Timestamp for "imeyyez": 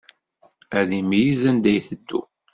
0.99-1.41